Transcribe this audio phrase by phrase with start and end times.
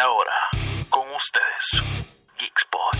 [0.00, 0.30] Ahora,
[0.90, 1.84] con ustedes,
[2.38, 2.96] Geekspot.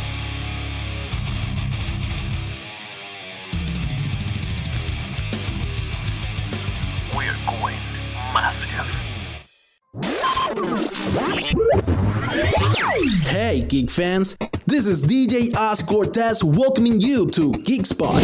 [7.17, 7.79] We're going
[8.35, 8.87] massive.
[13.27, 14.37] Hey, geek fans!
[14.67, 18.23] This is DJ Oz Cortez welcoming you to Geek Spot.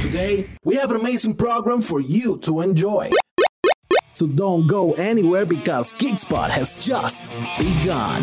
[0.00, 3.10] Today, we have an amazing program for you to enjoy.
[4.14, 8.22] So don't go anywhere because Geek Spot has just begun.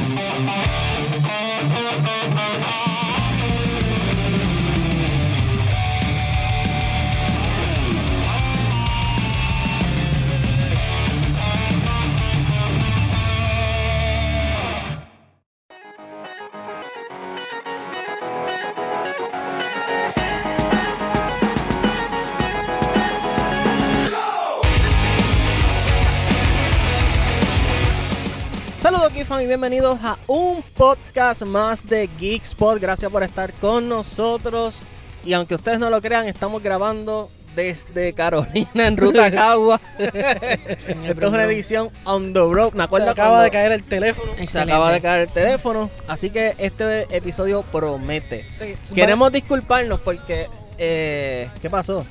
[29.42, 32.80] Y bienvenidos a un podcast más de Geekspot.
[32.80, 34.84] Gracias por estar con nosotros.
[35.26, 39.82] Y aunque ustedes no lo crean, estamos grabando desde Carolina en Ruta Cagua.
[39.98, 42.74] Esta es una edición on the road.
[42.74, 44.32] Me acuerdo Se acaba cuando de caer el teléfono.
[44.48, 45.90] Se acaba de caer el teléfono.
[46.08, 48.46] Así que este episodio promete.
[48.54, 50.48] Sí, Queremos disculparnos porque.
[50.78, 52.06] eh, ¿Qué pasó?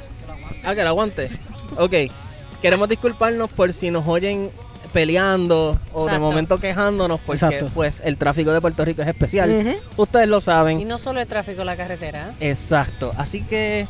[0.64, 1.28] Ah, que lo aguante.
[1.76, 1.94] Ok.
[2.60, 4.50] Queremos disculparnos por si nos oyen
[4.92, 7.70] peleando o de momento quejándonos porque Exacto.
[7.74, 9.78] pues el tráfico de Puerto Rico es especial.
[9.96, 10.80] Ustedes lo saben.
[10.80, 12.32] Y no solo el tráfico en la carretera.
[12.40, 13.12] Exacto.
[13.16, 13.86] Así que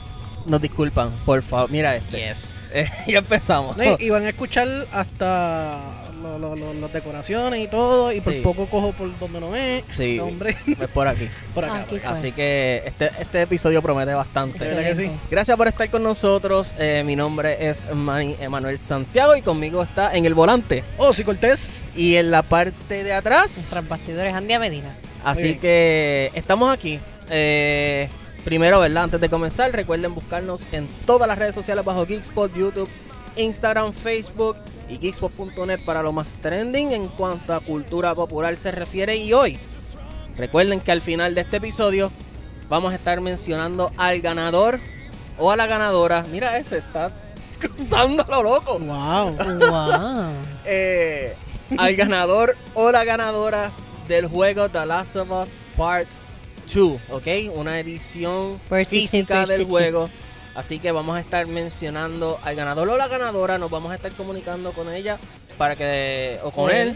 [0.47, 1.71] nos disculpan, por favor.
[1.71, 2.33] Mira este.
[2.73, 3.77] Eh, ya empezamos.
[3.77, 5.78] No, y, y van a escuchar hasta
[6.39, 8.12] lo- lo- lo- las decoraciones y todo.
[8.12, 8.41] Y por Sí.
[8.41, 9.84] poco cojo por donde no es.
[9.91, 10.17] Sí.
[10.19, 11.28] No, hombre, Es por aquí.
[11.55, 11.81] por acá.
[11.81, 12.09] Aquí por acá.
[12.11, 12.19] fue.
[12.19, 14.59] Así que este, este episodio promete bastante.
[14.59, 15.03] Verdad que sí.
[15.03, 15.19] Excelente.
[15.31, 16.75] Gracias por estar con nosotros.
[16.78, 21.25] Eh, mi nombre es Manny Emanuel Santiago y conmigo está en el volante Oh, sí,
[21.25, 21.84] Cortés.
[21.97, 23.53] y en la parte de atrás.
[23.56, 24.94] Nuestras bastidores, Andia Medina.
[25.25, 25.61] Así bien.
[25.61, 26.98] que estamos aquí.
[27.28, 28.09] Eh,
[28.44, 29.05] primero, ¿verdad?
[29.05, 32.88] Antes de comenzar, recuerden buscarnos en todas las redes sociales bajo Geekspot, YouTube,
[33.41, 34.56] Instagram, Facebook
[34.89, 39.17] y Geekspot.net para lo más trending en cuanto a cultura popular se refiere.
[39.17, 39.59] Y hoy,
[40.37, 42.11] recuerden que al final de este episodio
[42.69, 44.81] vamos a estar mencionando al ganador
[45.39, 46.25] o a la ganadora.
[46.31, 47.12] Mira ese, está
[47.59, 49.37] cruzando lo loco Wow.
[49.59, 50.33] wow.
[50.65, 51.34] eh,
[51.77, 53.71] al ganador o la ganadora
[54.09, 56.09] del juego The Last of Us Part
[56.73, 57.27] 2, ¿ok?
[57.55, 59.69] Una edición Part 16, física del 16.
[59.69, 60.09] juego.
[60.60, 64.12] Así que vamos a estar mencionando al ganador o la ganadora, nos vamos a estar
[64.12, 65.19] comunicando con ella
[65.56, 66.94] para que, o con él,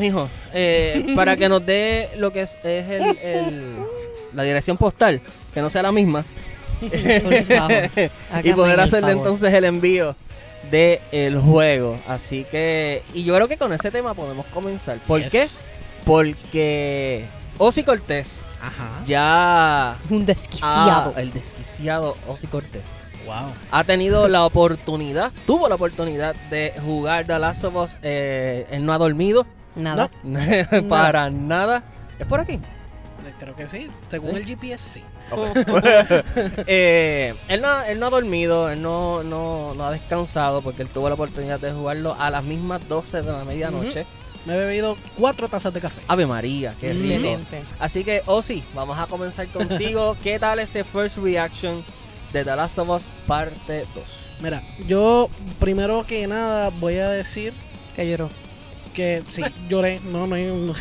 [0.00, 3.76] hijo, eh, para que nos dé lo que es, es el, el-
[4.34, 5.20] la dirección postal,
[5.54, 6.24] que no sea la misma,
[8.42, 10.14] y poder hacerle entonces el envío
[10.70, 11.96] de el juego.
[12.06, 14.98] Así que, y yo creo que con ese tema podemos comenzar.
[15.06, 15.30] ¿Por Yes.
[15.32, 15.46] qué?
[16.04, 17.24] Porque
[17.58, 19.02] Ozzy Cortés Ajá.
[19.06, 21.12] ya Un desquiciado.
[21.16, 22.82] ah, el desquiciado Ozzy Cortés
[23.26, 23.52] Wow.
[23.70, 27.98] ha tenido la oportunidad, tuvo la oportunidad de jugar The Last of Us.
[28.02, 30.10] eh, él no ha dormido Nada.
[30.90, 31.82] para nada.
[32.18, 32.60] Es por aquí.
[33.40, 33.90] Creo que sí.
[34.08, 34.36] Según ¿Sí?
[34.36, 35.04] el GPS, sí.
[36.66, 40.88] Eh, él, no, él no ha dormido, él no, no, no ha descansado porque él
[40.88, 44.06] tuvo la oportunidad de jugarlo a las mismas 12 de la medianoche.
[44.46, 46.00] Me he bebido cuatro tazas de café.
[46.08, 47.04] Ave María, qué rico.
[47.04, 47.62] Excelente.
[47.78, 50.16] Así que, Ozzy, vamos a comenzar contigo.
[50.22, 51.82] ¿Qué tal ese first reaction
[52.32, 54.36] de The Last of Us parte 2?
[54.42, 57.52] Mira, yo primero que nada voy a decir
[57.96, 58.28] Que lloró.
[58.92, 60.00] que sí, lloré.
[60.00, 60.74] No, no, hay un-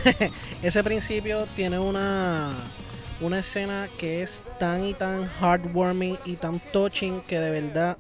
[0.62, 2.51] Ese principio tiene una
[3.22, 7.95] una escena que es tan y tan heartwarming y tan touching que de verdad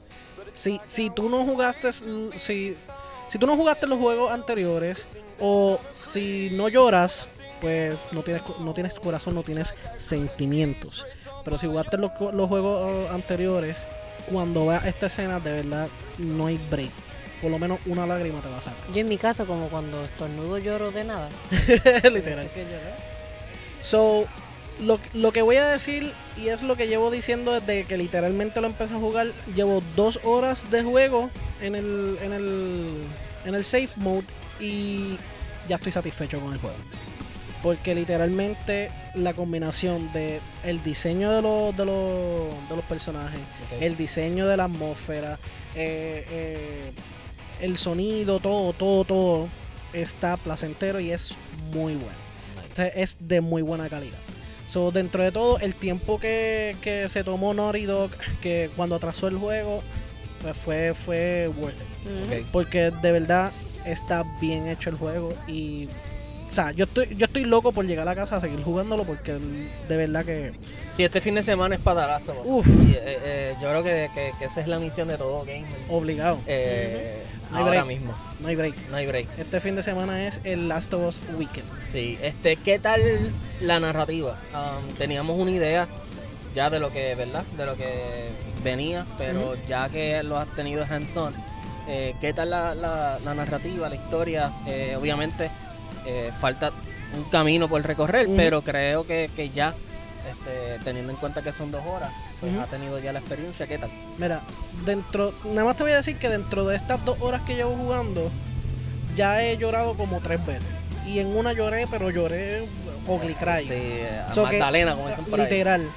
[0.51, 2.75] si si tú no jugaste si
[3.33, 5.07] si tú no jugaste los juegos anteriores
[5.39, 7.27] o si no lloras
[7.61, 11.07] pues no tienes no tienes corazón no tienes sentimientos
[11.43, 13.87] pero si jugaste los, los juegos eh, anteriores
[14.31, 15.87] cuando veas esta escena de verdad
[16.19, 16.91] no hay break
[17.41, 20.05] por lo menos una lágrima te va a sacar Yo en mi caso, como cuando
[20.05, 21.27] estornudo lloro de nada.
[22.09, 22.47] Literal.
[23.81, 24.25] So,
[24.79, 28.61] lo, lo que voy a decir, y es lo que llevo diciendo desde que literalmente
[28.61, 31.29] lo empecé a jugar, llevo dos horas de juego
[31.63, 32.89] en el, en el,
[33.45, 34.25] en el safe mode
[34.59, 35.17] y
[35.67, 36.75] ya estoy satisfecho con el juego.
[37.61, 43.39] Porque literalmente la combinación de el diseño de los, de los, de los personajes,
[43.79, 45.39] el diseño de la atmósfera,
[45.75, 46.91] eh, eh,
[47.61, 49.47] el sonido, todo, todo, todo
[49.93, 51.35] está placentero y es
[51.73, 52.23] muy bueno.
[52.95, 54.17] Es de muy buena calidad.
[54.67, 58.11] So, dentro de todo, el tiempo que, que se tomó Naughty Dog,
[58.41, 59.83] que cuando atrasó el juego,
[60.41, 61.92] pues fue, fue worth it.
[62.51, 63.51] Porque de verdad
[63.85, 65.89] está bien hecho el juego y
[66.49, 69.03] O sea, yo estoy, yo estoy loco por llegar a la casa a seguir jugándolo
[69.05, 69.39] porque
[69.89, 70.53] de verdad que.
[70.91, 72.45] Si este fin de semana es para The Last of Us.
[72.45, 72.67] Uf.
[72.67, 75.65] Y, eh, eh, yo creo que, que- que esa es la misión de todo gamer.
[75.89, 76.37] Obligado.
[76.45, 77.85] Eh, No ahora break.
[77.87, 78.13] mismo.
[78.39, 78.75] No hay break.
[78.91, 79.27] No hay break.
[79.39, 81.67] Este fin de semana es el Last of Us Weekend.
[81.87, 83.01] Sí, este, ¿qué tal
[83.59, 84.39] la narrativa?
[84.53, 85.87] Um, teníamos una idea
[86.53, 87.43] ya de lo que, ¿verdad?
[87.57, 87.89] De lo que
[88.63, 91.33] venía, pero ya que lo has tenido hands-on,
[91.87, 94.51] eh, ¿qué tal la, la- la narrativa, la historia?
[94.67, 95.49] Eh, obviamente
[96.05, 96.71] eh, falta
[97.15, 99.73] un camino por recorrer, pero creo que, que ya,
[100.29, 103.77] este, teniendo en cuenta que son dos horas, pues ha tenido ya la experiencia, ¿qué
[103.77, 103.91] tal?
[104.17, 104.41] Mira,
[104.85, 105.33] dentro.
[105.45, 108.31] Nada más te voy a decir que dentro de estas dos horas que llevo jugando,
[109.15, 110.65] ya he llorado como tres veces.
[111.05, 112.65] Y en una lloré, pero lloré
[113.05, 113.61] ugly cry.
[113.63, 115.45] Sí, que- Magdalena, como dicen por ahí.
[115.49, 115.87] Literal.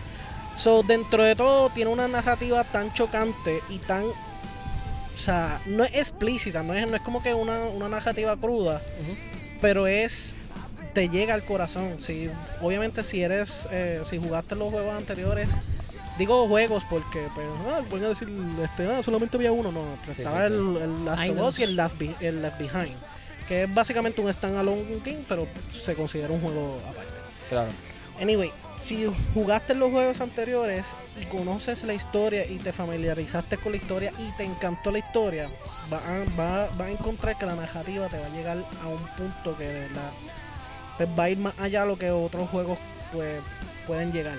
[0.56, 4.04] So, dentro de todo, tiene una narrativa tan chocante y tan.
[5.16, 8.80] O sea, no es explícita, no es, no es como que una, una narrativa cruda,
[9.60, 10.36] pero es.
[10.92, 11.96] Te llega al corazón.
[12.00, 12.30] Si,
[12.62, 13.66] obviamente, si eres.
[13.70, 15.58] eh, si jugaste los juegos anteriores.
[16.18, 18.28] Digo juegos porque, pues, ah, pueden decir,
[18.64, 19.70] este, ah, solamente había uno.
[19.72, 20.58] No, pero Sí, estaba sí, sí.
[20.58, 21.58] El, el Last of Us dos.
[21.58, 22.96] y el Left, Be- el Left Behind.
[23.48, 27.12] Que es básicamente un standalone game, pero se considera un juego aparte.
[27.50, 27.68] Claro.
[28.20, 33.78] Anyway, si jugaste los juegos anteriores y conoces la historia y te familiarizaste con la
[33.78, 35.50] historia y te encantó la historia,
[35.92, 39.56] va a, va- a encontrar que la narrativa te va a llegar a un punto
[39.56, 40.10] que de verdad
[40.96, 42.78] pues, va a ir más allá de lo que otros juegos
[43.12, 43.40] pues,
[43.86, 44.36] pueden llegar.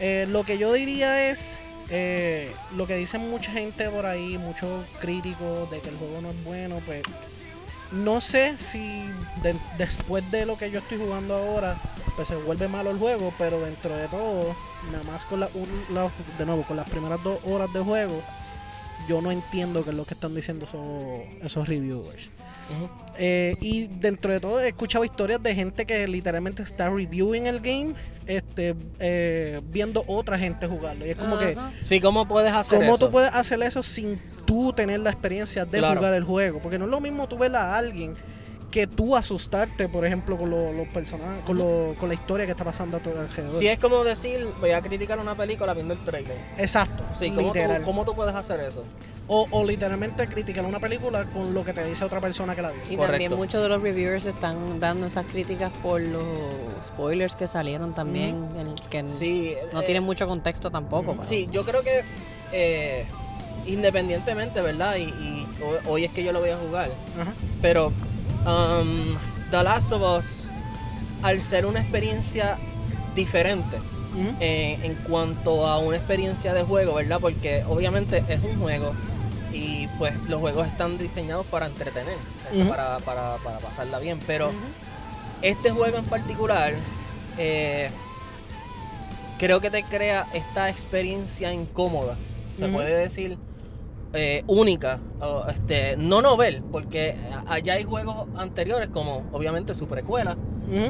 [0.00, 1.60] Eh, lo que yo diría es
[1.90, 6.30] eh, lo que dicen mucha gente por ahí, muchos críticos de que el juego no
[6.30, 7.02] es bueno, pues
[7.92, 9.04] no sé si
[9.42, 11.76] de- después de lo que yo estoy jugando ahora,
[12.16, 14.54] pues se vuelve malo el juego, pero dentro de todo,
[14.92, 18.20] nada más con la, un- la- de nuevo, con las primeras dos horas de juego,
[19.08, 22.30] yo no entiendo qué es lo que están diciendo esos, esos reviewers.
[23.18, 27.60] Eh, y dentro de todo he escuchado historias de gente que literalmente está reviewing el
[27.60, 27.94] game,
[28.26, 31.04] este, eh, viendo otra gente jugarlo.
[31.06, 31.56] Y es como que.
[31.80, 33.06] Sí, ¿cómo puedes hacer ¿cómo eso?
[33.06, 35.98] tú puedes hacer eso sin tú tener la experiencia de Claro.
[35.98, 36.60] jugar el juego?
[36.60, 38.14] Porque no es lo mismo tú ver a alguien
[38.74, 42.50] que tú asustarte, por ejemplo, con lo- los personajes, con, lo- con la historia que
[42.50, 43.52] está pasando a tu alrededor.
[43.54, 46.36] Si es como decir, voy a criticar una película viendo el trailer.
[46.58, 47.82] Exacto, Sí, ¿cómo tú, literal.
[47.84, 48.82] cómo tú puedes hacer eso?
[49.28, 52.72] O, o literalmente criticar una película con lo que te dice otra persona que la
[52.72, 52.80] vio.
[52.90, 53.12] Y Correcto.
[53.12, 56.24] también muchos de los reviewers están dando esas críticas por los
[56.84, 59.54] spoilers que salieron también, en el que Sí.
[59.72, 61.16] no eh, tienen mucho contexto tampoco.
[61.22, 62.02] Sí, yo creo que
[62.52, 63.06] eh,
[63.66, 64.96] independientemente, ¿verdad?
[64.96, 66.90] Y, y ho- hoy es que yo lo voy a jugar.
[67.20, 67.32] Ajá.
[67.62, 67.92] Pero
[68.46, 69.16] um,
[69.50, 70.48] The Last of Us,
[71.22, 72.58] al ser una experiencia
[73.14, 73.78] diferente
[74.40, 77.18] eh, en cuanto a una experiencia de juego, ¿verdad?
[77.20, 78.92] Porque obviamente es un juego
[79.52, 82.16] y pues los juegos están diseñados para entretener,
[82.68, 84.20] para, para, para pasarla bien.
[84.26, 84.52] Pero
[85.42, 86.74] este juego en particular
[87.38, 87.90] eh,
[89.38, 92.16] creo que te crea esta experiencia incómoda.
[92.56, 93.36] Se puede decir
[94.14, 95.00] eh, única,
[95.48, 97.14] este, no novel, porque
[97.46, 100.36] allá hay juegos anteriores como obviamente su precuela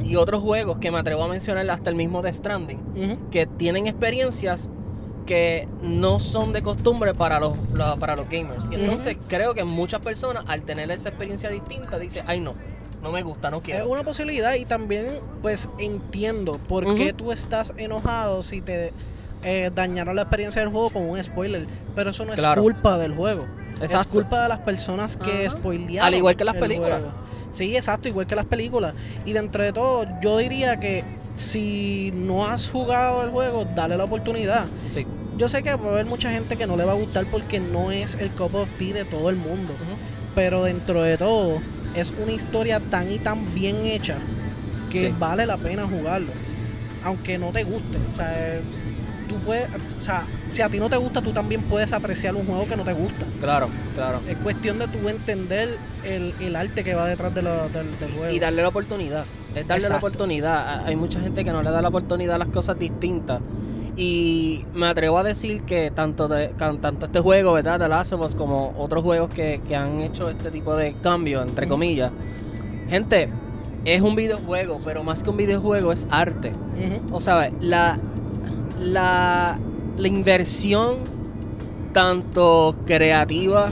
[0.05, 2.79] y otros juegos que me atrevo a mencionar hasta el mismo de Stranding,
[3.31, 4.69] que tienen experiencias
[5.27, 8.67] que no son de costumbre para los, la- para los gamers.
[8.71, 12.53] Y entonces creo que muchas personas al tener esa experiencia distinta dicen, ay no,
[13.03, 13.89] no me gusta, no Es quiero.
[13.89, 15.07] una posibilidad y también
[15.43, 18.93] pues entiendo por qué tú estás enojado si te
[19.45, 21.65] eh, dañaron la experiencia del juego con un spoiler.
[21.95, 22.63] Pero eso no es Claro.
[22.63, 23.47] culpa del juego.
[23.77, 24.11] Es Exacto.
[24.13, 25.57] culpa de las personas que Ajá.
[25.59, 26.07] spoilearon.
[26.07, 27.01] Al igual que las el películas.
[27.01, 27.13] juego.
[27.53, 28.95] Sí, exacto, igual que las películas.
[29.25, 31.05] Y dentro de todo, yo diría que
[31.37, 34.65] si no has jugado el juego, dale la oportunidad.
[34.91, 35.07] Sí.
[35.37, 37.61] Yo sé que va a haber mucha gente que no le va a gustar porque
[37.61, 39.73] no es el cup of tea de todo el mundo.
[40.35, 41.59] Pero dentro de todo,
[41.95, 44.17] es una historia tan y tan bien hecha
[44.91, 45.15] que Sí.
[45.19, 46.33] vale la pena jugarlo.
[47.05, 47.99] Aunque no te guste.
[48.13, 48.61] O sea,
[49.39, 49.69] tú puedes.
[49.99, 52.77] O sea, si a ti no te gusta, tú también puedes apreciar un juego que
[52.77, 53.25] no te gusta.
[53.41, 54.21] Claro, claro.
[54.29, 58.11] Es cuestión de tú entender el, el arte que va detrás de la- del, del
[58.17, 58.33] juego.
[58.35, 59.25] Y darle la oportunidad.
[59.55, 60.85] Es darle la oportunidad.
[60.87, 63.41] Hay mucha gente que no le da la oportunidad a las cosas distintas.
[63.97, 67.79] Y me atrevo a decir que tanto de, tanto este juego, ¿verdad?
[67.79, 71.43] De Last of Us, como otros juegos que, que han hecho este tipo de cambio,
[71.43, 72.11] entre comillas.
[72.89, 73.29] Gente,
[73.85, 76.53] es un videojuego, pero más que un videojuego es arte.
[77.13, 77.97] O sea, la,
[78.85, 79.59] la,
[79.99, 80.99] la inversión
[81.93, 83.71] tanto creativa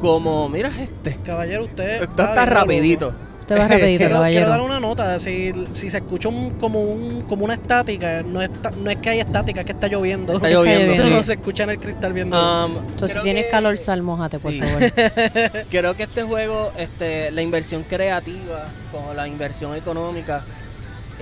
[0.00, 2.02] como, mira este, Caballero, usted.
[2.02, 3.14] Esto va está bien rapidito.
[3.46, 4.64] Te vas rapidito, quiero, quiero dar caballero.
[4.64, 5.18] una nota.
[5.18, 8.98] Si, si se escucha un- como, un, como una estática, no es, ta- no es
[8.98, 10.32] que hay estática, es que está lloviendo.
[10.34, 11.16] Está lloviendo, lloviendo.
[11.16, 12.36] No se escucha en el cristal viendo.
[12.66, 14.60] Um, Entonces, si tienes que- calor, sal, mójate, por Sí.
[14.60, 14.92] favor.
[15.70, 20.44] Creo que este juego, este, la inversión creativa, como la inversión económica,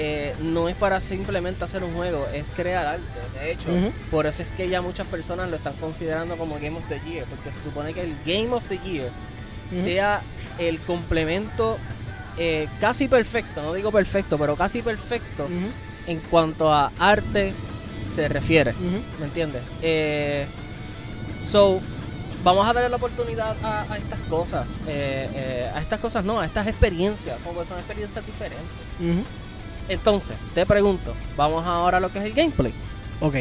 [0.02, 3.04] eh, no es para simplemente hacer un juego, es crear arte.
[3.38, 3.68] De hecho,
[4.10, 7.26] por eso es que ya muchas personas lo están considerando como Game of the Year,
[7.28, 9.10] porque se supone que el Game of the Year
[9.84, 10.22] sea
[10.58, 11.76] el complemento
[12.38, 15.46] eh, casi perfecto, no digo perfecto, pero casi perfecto
[16.06, 17.52] en cuanto a arte
[18.14, 18.72] se refiere.
[19.20, 19.62] ¿Me entiendes?
[19.82, 20.46] Eh,
[21.46, 21.80] so,
[22.42, 24.66] vamos a darle la oportunidad a, a estas cosas.
[24.88, 28.66] eh, eh, a estas cosas no, a estas experiencias, porque son experiencias diferentes.
[29.90, 32.72] Entonces, te pregunto, vamos ahora a lo que es el gameplay.
[33.20, 33.34] Ok.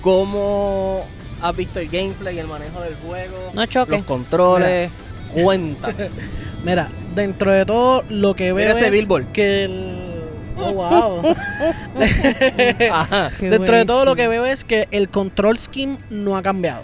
[0.00, 1.04] ¿Cómo
[1.42, 3.36] has visto el gameplay, el manejo del juego?
[3.52, 3.96] No choque.
[3.98, 4.90] Los controles.
[5.34, 6.10] Cuéntame.
[6.64, 9.32] Mira, dentro de todo lo que veo Mira ese es billboard.
[9.32, 10.06] que el...
[10.58, 11.22] Oh, wow.
[12.90, 13.30] Ajá.
[13.40, 16.82] Dentro de todo lo que veo es que el control scheme no ha cambiado.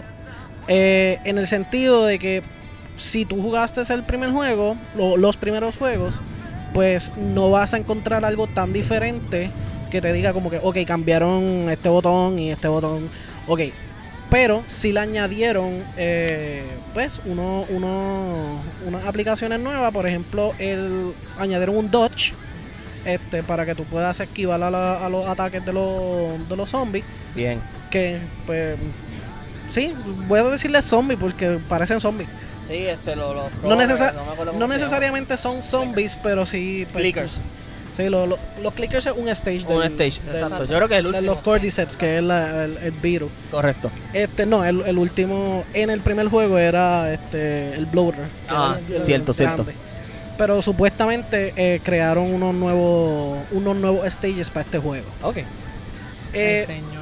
[0.67, 2.43] Eh, en el sentido de que
[2.97, 6.21] si tú jugaste el primer juego, lo- los primeros juegos,
[6.73, 9.51] pues no vas a encontrar algo tan diferente
[9.91, 13.09] que te diga como que, ok, cambiaron este botón y este botón.
[13.47, 13.61] Ok.
[14.29, 16.63] Pero si le añadieron, eh,
[16.95, 19.91] pues, uno, uno, unas aplicaciones nuevas.
[19.93, 22.33] Por ejemplo, el añadieron un dodge
[23.05, 26.69] este, para que tú puedas esquivar a, la- a los ataques de los, de los
[26.71, 27.05] zombies.
[27.35, 27.61] Bien.
[27.91, 28.75] Que, pues,
[29.69, 29.93] sí,
[30.27, 32.29] voy a decirle zombies porque parecen zombies.
[32.67, 36.85] Sí, este, lo- los No, necesariamente son zombies, pero sí.
[36.91, 37.41] pues, Clickers.
[37.91, 39.65] Sí, lo- lo- los clickers es un stage.
[39.67, 40.65] Un del- stage, del- exacto.
[40.65, 41.33] Yo creo que el de último.
[41.33, 43.29] los cordyceps, que es la- el, el virus.
[43.51, 43.91] Correcto.
[44.13, 48.25] Este, no, el, el último, en el primer juego era este el bloater.
[48.49, 49.65] Ah, era el- cierto, el cierto.
[50.39, 55.05] Pero supuestamente eh, crearon unos nuevos, unos nuevos stages para este juego.
[55.21, 55.37] Ok.
[56.33, 56.92] Eh, señor.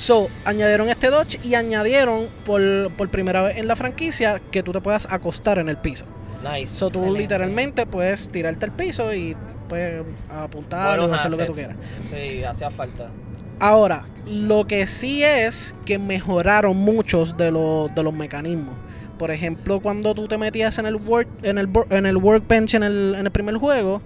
[0.00, 4.72] So, añadieron este dodge y añadieron por, por primera vez en la franquicia que tú
[4.72, 6.06] te puedas acostar en el piso.
[6.42, 6.68] Nice.
[6.68, 7.20] So, tú Excelente.
[7.20, 9.36] literalmente puedes tirarte al piso y
[9.68, 11.76] pues apuntar o hacer lo que tú quieras.
[12.02, 13.10] Sí, hacía falta.
[13.58, 18.74] Ahora, lo que sí es que mejoraron muchos de los, de los mecanismos.
[19.18, 22.84] Por ejemplo, cuando tú te metías en el work, en el, en el workbench en
[22.84, 24.00] el, en el primer juego,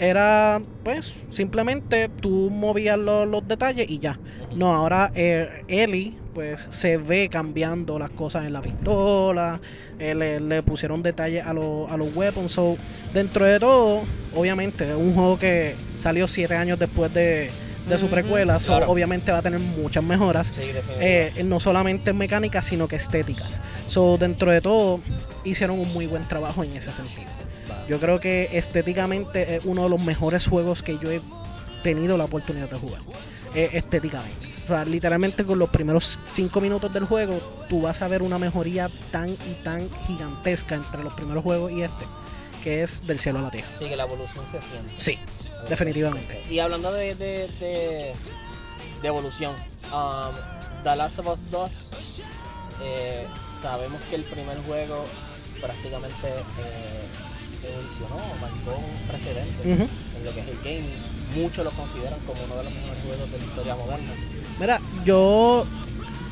[0.00, 4.18] era pues simplemente tú movías lo- los detalles y ya.
[4.56, 9.60] No, ahora eh, Ellie pues se ve cambiando las cosas en la pistola,
[9.98, 12.52] eh, le, le pusieron detalles a, los- a los weapons.
[12.52, 12.76] So,
[13.12, 14.02] dentro de todo,
[14.34, 17.50] obviamente, es un juego que salió siete años después de,
[17.88, 18.92] de su precuela, so, Claro.
[18.92, 20.48] obviamente va a tener muchas mejoras.
[20.48, 21.40] Sí, definitivamente.
[21.40, 23.60] Eh, no solamente en mecánica, sino que estéticas.
[23.88, 25.00] So, dentro de todo,
[25.44, 27.28] hicieron un muy buen trabajo en ese sentido.
[27.90, 31.20] Yo creo que estéticamente es uno de los mejores juegos que yo he
[31.82, 33.00] tenido la oportunidad de jugar.
[33.52, 34.46] eh, estéticamente.
[34.64, 38.38] O sea, literalmente con los primeros cinco minutos del juego, tú vas a ver una
[38.38, 42.04] mejoría tan y tan gigantesca entre los primeros juegos y este,
[42.62, 43.66] que es del cielo a la tierra.
[43.76, 44.92] Sí, que la evolución se siente.
[44.96, 45.18] Sí,
[45.68, 46.32] definitivamente.
[46.34, 46.54] siente.
[46.54, 48.12] Y hablando de, de, de,
[49.02, 49.56] de evolución,
[49.92, 50.32] um,
[50.84, 51.90] The Last of Us 2,
[52.84, 53.26] eh,
[53.60, 55.06] sabemos que el primer juego
[55.60, 57.06] prácticamente eh,
[57.68, 59.82] evolucionó, marcó un precedente Ujú.
[60.18, 61.42] en lo que es el gaming.
[61.42, 64.12] Muchos lo consideran como uno de los mejores juegos de la historia moderna.
[64.58, 65.66] Mira, yo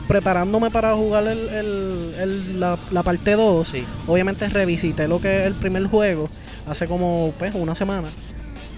[0.07, 3.85] preparándome para jugar el, el- el- la, la parte 2, Sí.
[4.07, 6.29] obviamente revisité lo que es el primer juego
[6.67, 8.09] hace como pues, una semana.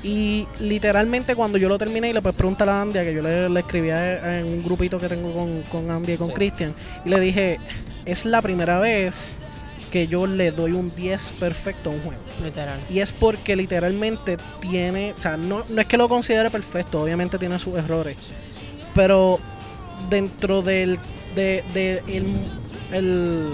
[0.03, 3.23] Y literalmente cuando yo lo terminé y le pues pregunté a la Andia, que yo
[3.23, 6.33] le, le escribía en un grupito que tengo con, con Andy y con Sí.
[6.35, 7.59] Cristian, y le dije,
[8.07, 9.37] es la primera vez
[9.91, 12.21] que yo le doy un 10 perfecto a un juego.
[12.43, 12.81] Literal.
[12.89, 17.39] Y es porque literalmente tiene, o sea, no, no es que lo considere perfecto, obviamente
[17.39, 18.17] tiene sus errores,
[18.95, 19.39] pero
[20.09, 20.99] dentro del,
[21.35, 22.35] de, de el,
[22.93, 23.51] el-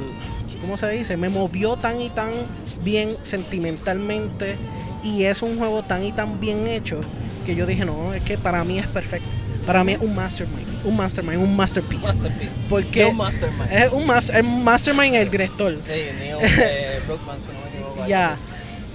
[0.61, 1.17] ¿cómo se dice?
[1.17, 2.31] Me movió tan y tan
[2.85, 4.57] bien sentimentalmente
[5.03, 7.01] y es un juego tan y tan bien hecho
[7.45, 9.29] que yo dije, no, es que para mí es perfecto.
[9.67, 12.03] Para mí es un mastermind, un mastermind, un masterpiece.
[12.07, 12.63] Masterpiece.
[12.69, 13.73] Porque Mastermind.
[13.73, 15.73] es un, mas- es un mastermind el director.
[15.75, 18.07] Sí, Neil eh, Brookman, si no me equivoco.
[18.07, 18.33] Ya.
[18.35, 18.41] así.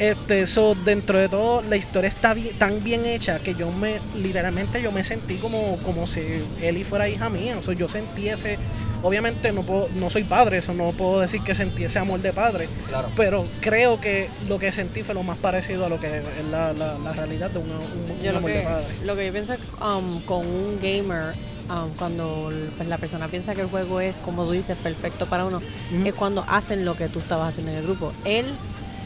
[0.02, 4.00] Este, so, dentro de todo, la historia está bien- tan bien hecha que yo me,
[4.16, 6.22] literalmente, yo me sentí como, como si
[6.60, 7.56] Eli fuera hija mía.
[7.60, 8.58] O sea, yo sentí ese,
[9.04, 12.34] obviamente no puedo, no soy padre, eso no puedo decir que sentí ese amor de
[12.34, 13.10] padre, Claro.
[13.16, 16.74] pero creo que lo que sentí fue lo más parecido a lo que es la,
[16.74, 18.86] la- la realidad de un, un Yo lo amor de que, padre.
[19.06, 19.54] lo que yo pienso
[19.86, 21.36] um, con un gamer,
[21.70, 25.46] um, cuando pues, la persona piensa que el juego es, como tú dices, perfecto para
[25.46, 25.62] uno,
[26.04, 28.14] es cuando hacen lo que tú estabas haciendo en el grupo.
[28.26, 28.48] Él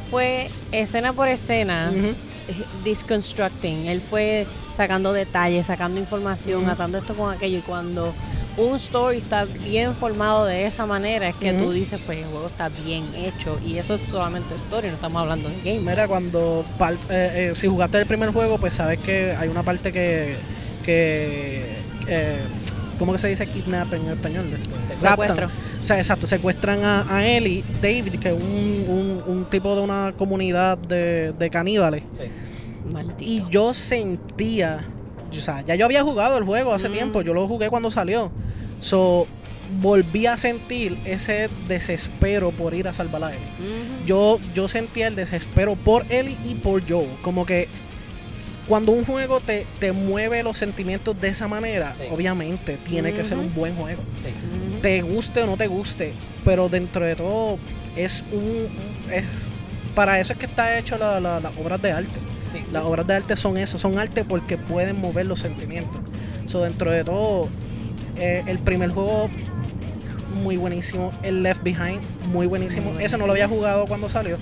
[0.10, 2.16] fue escena por escena, Ujú.
[2.84, 3.88] disconstructing.
[3.88, 4.46] Él fue
[4.76, 7.60] sacando detalles, sacando información, atando esto con aquello.
[7.60, 8.14] Y cuando
[8.58, 12.48] un story está bien formado de esa manera, es que tú dices, pues el juego
[12.48, 13.60] está bien hecho.
[13.66, 15.80] Y eso es solamente story, no estamos hablando de game.
[15.80, 16.66] Mira, cuando
[17.10, 20.38] eh, eh, si jugaste el primer juego, pues sabes que hay una parte que,
[20.84, 22.40] que eh,
[22.98, 24.46] ¿cómo que se dice kidnap en español?
[24.98, 25.48] Secuestro.
[25.82, 29.82] O sea, exacto, secuestran a, a Ellie, David, que es un, un, un tipo de
[29.82, 32.04] una comunidad de, de caníbales.
[32.14, 32.24] Sí.
[32.92, 33.24] Maldito.
[33.24, 34.86] Y yo sentía,
[35.30, 36.94] o sea, ya yo había jugado el juego hace Mm.
[36.94, 38.32] tiempo, yo lo jugué cuando salió.
[38.80, 39.28] So,
[39.82, 44.06] volví a sentir ese desespero por ir a salvar a Ellie Ujú.
[44.06, 47.08] yo, yo sentía el desespero por él y por Joe.
[47.24, 47.68] Como que
[48.68, 52.04] cuando un juego te, te mueve los sentimientos de esa manera, Sí.
[52.12, 54.02] obviamente tiene que ser un buen juego.
[54.22, 54.80] Sí.
[54.82, 56.14] Te guste o no te guste,
[56.44, 57.58] pero dentro de todo
[57.96, 58.68] es un...
[59.12, 59.26] Es,
[59.96, 62.20] para eso es que está hecho la- la- las obras de arte.
[62.52, 62.64] Sí.
[62.72, 66.02] Las obras de arte son eso, son arte porque pueden mover los sentimientos.
[66.48, 67.48] So, dentro de todo,
[68.18, 69.30] eh, el primer juego
[70.44, 72.92] muy buenísimo, el Left Behind muy buenísimo.
[72.92, 74.38] Muy Ese no lo había jugado cuando salió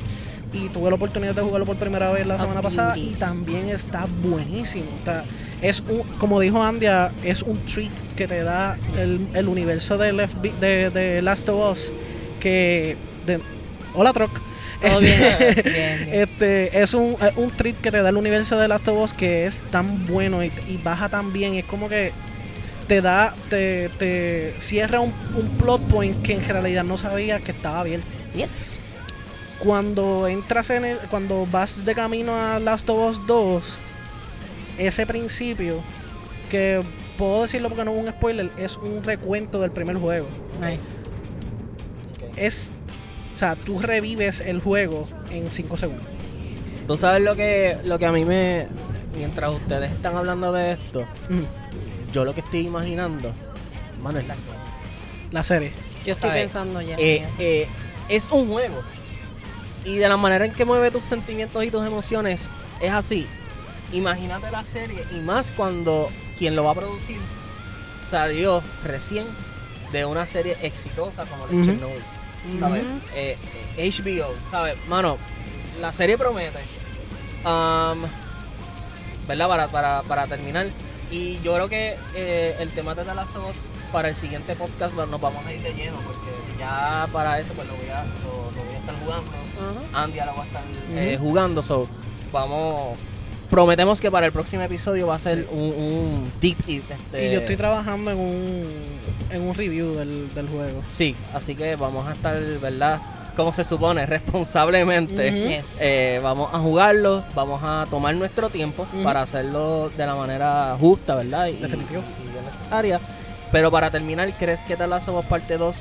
[0.54, 4.06] y tuve la oportunidad de jugarlo por primera vez la semana pasada y también está
[4.22, 4.86] buenísimo.
[5.00, 5.24] Está-
[5.62, 10.12] es un, como dijo Andia, es un treat que te da el, el universo de,
[10.14, 11.94] Left Be- de, de Last of Us
[12.40, 13.40] que de,
[13.94, 14.32] hola Troc.
[14.82, 16.10] Todo bien, bien, bien.
[16.12, 19.46] Este es un, un trip que te da el universo de Last of Us que
[19.46, 21.56] es tan bueno y, y baja tan bien.
[21.56, 22.12] Es como que
[22.90, 27.52] te da, te, te cierra un, un plot point que en realidad no sabía que
[27.52, 28.06] estaba abierto.
[28.36, 28.76] Yes.
[29.64, 33.78] Cuando entras en el, cuando vas de camino a Last of Us 2,
[34.78, 35.80] ese principio,
[36.50, 36.84] que
[37.18, 40.28] puedo decirlo porque no es un spoiler, es un recuento del primer juego.
[40.60, 40.98] Nice.
[42.36, 42.74] Es,
[43.34, 46.06] o sea, tú revives el juego en 5 segundos.
[46.86, 48.68] Tú sabes lo que, lo que a mí me.
[49.16, 51.06] Mientras ustedes están hablando de esto,
[52.12, 53.32] yo lo que estoy imaginando,
[54.02, 54.60] mano, es la serie.
[55.32, 55.72] La serie.
[56.06, 56.44] Yo estoy ¿Sabes?
[56.44, 56.96] pensando ya.
[56.98, 57.68] Eh, eh,
[58.10, 58.82] es un juego.
[59.86, 62.50] Y de la manera en que mueve tus sentimientos y tus emociones,
[62.82, 63.28] es así.
[63.92, 67.20] Imagínate la serie, y más cuando quien lo va a producir
[68.10, 69.26] salió recién
[69.92, 71.66] de una serie exitosa como la de Ujú.
[71.66, 72.02] Chernobyl.
[72.60, 72.84] ¿sabes?
[72.84, 73.00] Ujú.
[73.16, 73.38] Eh,
[73.78, 74.76] eh, HBO, ¿sabes?
[74.88, 75.18] Mano,
[75.80, 76.60] la serie promete.
[77.44, 78.04] Am,
[79.28, 79.48] ¿Verdad?
[79.48, 80.68] Para, para, para terminar.
[81.12, 83.58] Y yo creo que eh, el tema de The Last of Us,
[83.92, 87.68] para el siguiente podcast nos vamos a ir de lleno, porque ya para eso pues
[87.68, 88.43] lo voy a, lo, lo voy a
[88.84, 89.32] estar jugando.
[89.32, 90.04] Ajá.
[90.04, 90.64] Andy ahora va a estar
[90.96, 91.88] eh, jugando, so
[92.32, 92.98] vamos...
[93.50, 97.34] Prometemos que para el próximo episodio va a ser un, un deep y, este, Y
[97.34, 98.66] yo estoy trabajando en un,
[99.30, 100.82] en un review del, del juego.
[100.90, 103.00] Sí, así que vamos a estar, ¿verdad?
[103.36, 105.62] Como se supone, responsablemente.
[105.80, 111.14] Eh, vamos a jugarlo, vamos a tomar nuestro tiempo para hacerlo de la manera justa,
[111.16, 111.46] ¿verdad?
[111.48, 112.02] Y, Definitivo.
[112.26, 113.00] y bien necesaria.
[113.52, 115.78] Pero para terminar, ¿crees que The Last of Us Parte 2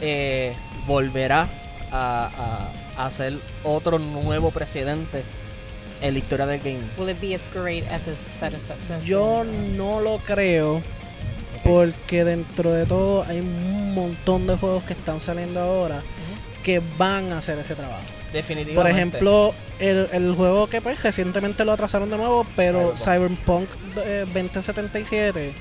[0.00, 1.46] eh, volverá
[1.94, 5.22] a, a- a hacer otro nuevo precedente
[6.00, 6.80] en la historia del game?
[6.98, 8.76] Will it be as great as his predecessor?
[9.02, 9.44] Yo
[9.76, 10.82] no lo creo
[11.62, 16.02] porque dentro de todo hay un montón de juegos que están saliendo ahora
[16.62, 18.02] que van a hacer ese trabajo.
[18.32, 18.74] Definitivamente.
[18.74, 23.68] Por ejemplo, el, el juego que pues recientemente lo atrasaron de nuevo, pero Cyberpunk,
[24.04, 25.52] eh, 2077,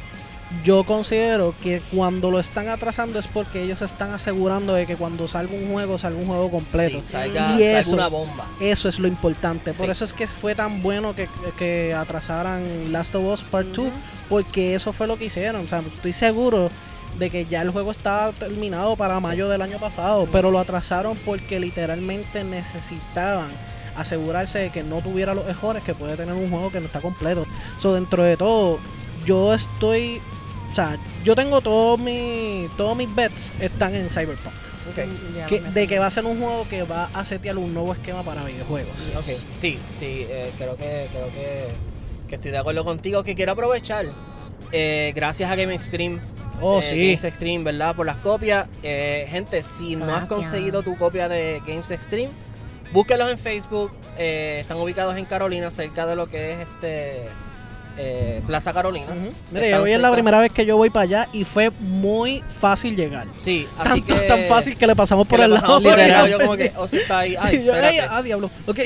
[0.63, 5.27] yo considero que cuando lo están atrasando es porque ellos están asegurando de que cuando
[5.27, 6.99] salga un juego, salga un juego completo.
[7.01, 8.47] Sí, salga, Y salga eso- una bomba.
[8.59, 9.73] Eso es lo importante.
[9.73, 9.91] Por Sí.
[9.91, 13.89] eso es que fue tan bueno que, que atrasaran Last of Us Part 2, Ujú.
[14.29, 15.65] porque eso fue lo que hicieron.
[15.65, 16.69] O sea, estoy seguro
[17.19, 21.15] de que ya el juego estaba terminado para mayo del año pasado, pero lo atrasaron
[21.25, 23.47] porque literalmente necesitaban
[23.95, 26.99] asegurarse de que no tuviera los errores que puede tener un juego que no está
[27.01, 27.45] completo.
[27.77, 28.79] So, dentro de todo,
[29.25, 30.19] yo estoy,
[30.73, 34.53] o sea, yo tengo todos mis todos mis bets están en Cyberpunk.
[35.37, 37.73] Ya, Que- me- de que va a ser un juego que va a setear un
[37.73, 39.11] nuevo esquema para videojuegos.
[39.17, 41.67] Ok, sí, sí, eh, creo que creo que,
[42.27, 43.23] que estoy de acuerdo contigo.
[43.23, 44.07] Que quiero aprovechar,
[44.73, 46.19] eh, gracias a Game Extreme.
[46.59, 46.95] Oh, eh, sí.
[47.05, 47.95] Games Extreme, ¿verdad?
[47.95, 48.67] Por las copias.
[48.83, 52.31] Eh, gente, si no has conseguido tu copia de Games Extreme,
[52.91, 53.91] búsquelos en Facebook.
[54.17, 57.29] eh, están ubicados en Carolina, cerca de lo que es este
[57.97, 59.07] eh, Plaza Carolina.
[59.07, 59.33] Ujú.
[59.51, 62.95] Mira, hoy es la primera vez que yo voy para allá y fue muy fácil
[62.95, 63.27] llegar.
[63.37, 65.79] Sí, así Tanto que, tan fácil que le pasamos por el lado.
[65.79, 66.29] Literal.
[66.29, 67.35] Yo como que, o sea, está ahí.
[67.39, 68.07] Ay, yo, "Ay, espérate.
[68.09, 68.49] ah, diablo.
[68.67, 68.79] Ok.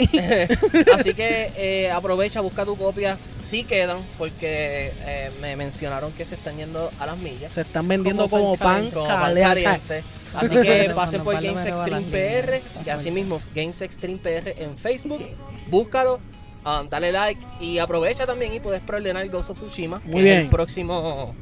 [0.96, 3.18] Así que eh, aprovecha, busca tu copia.
[3.40, 7.54] Sí quedan, porque eh, me mencionaron que se están yendo a las millas.
[7.54, 9.64] Se están vendiendo Como como, pan pan caliente.
[9.64, 10.04] caliente.
[10.36, 15.24] Así que pasen por Games Extreme PR, y así mismo Games Extreme PR en Facebook.
[15.68, 16.20] Búscalo.
[16.68, 20.24] Um, dale like y aprovecha también y puedes preordenar Ghost of Tsushima, Muy que es
[20.24, 20.38] bien.
[20.42, 21.36] el próximo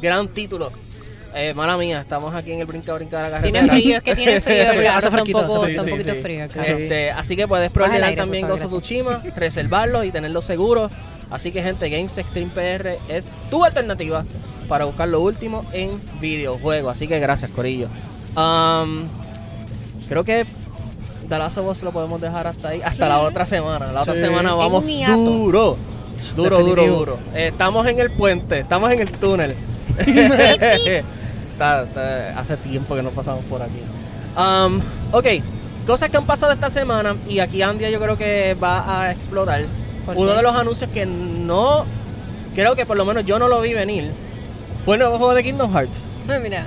[0.00, 0.70] gran título.
[1.34, 3.60] Eh, mala mía, estamos aquí en el brinca brinca de la carretera.
[3.60, 4.62] Tiene frío, es que tiene frío.
[4.92, 5.96] Hace está un poco, está un frío.
[5.96, 6.22] poquito Sí, sí.
[6.22, 6.44] frío.
[6.44, 10.90] Este, así que puedes aire, también Ghost of Tsushima, reservarlo y tenerlo seguro.
[11.30, 14.24] Así que gente, Games Extreme PR es tu alternativa
[14.68, 16.92] para buscar lo último en videojuegos.
[16.92, 17.88] Así que gracias, Corillo.
[18.34, 19.06] Um,
[20.08, 20.46] creo que
[21.28, 23.92] The Last of Us lo podemos dejar hasta ahí, hasta la otra semana.
[23.92, 25.76] La otra semana vamos duro.
[26.34, 26.96] Duro, duro, Definitivo.
[26.96, 27.18] duro.
[27.34, 29.54] Eh, estamos en el puente, estamos en el túnel.
[31.52, 33.78] Está- está- hace tiempo que no pasamos por aquí.
[34.36, 34.80] Um,
[35.12, 35.26] ok,
[35.86, 39.62] cosas que han pasado esta semana y aquí Andia yo creo que va a explotar.
[40.06, 40.36] ¿Por Uno qué?
[40.36, 41.84] de los anuncios que no,
[42.54, 44.10] creo que por lo menos yo no lo vi venir,
[44.84, 46.04] fue el nuevo juego de Kingdom Hearts.
[46.42, 46.66] Mira,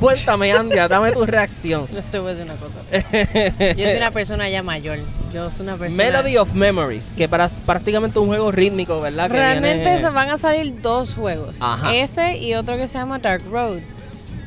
[0.00, 1.86] Cuéntame Andia, dame tu reacción.
[1.92, 3.72] yo te voy a decir una cosa.
[3.76, 4.98] Yo soy una persona ya mayor.
[5.32, 6.02] Yo soy una persona.
[6.04, 9.28] Melody of Memories, que para prácticamente un juego rítmico, ¿verdad?
[9.30, 11.56] Que Realmente viene- se van a salir dos juegos.
[11.60, 11.94] Ajá.
[11.94, 13.80] Ese y otro que se llama Dark Road.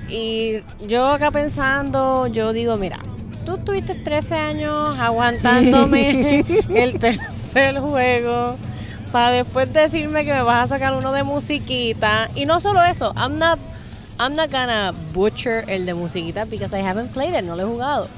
[0.07, 2.99] Y yo acá pensando, yo digo, mira,
[3.45, 8.57] tú tuviste 13 años aguantándome el tercer juego
[9.11, 12.29] para después decirme que me vas a sacar uno de musiquita.
[12.35, 13.59] Y no solo eso, I'm not,
[14.19, 17.65] I'm not gonna butcher el de musiquita because I haven't played it, no lo he
[17.65, 18.09] jugado.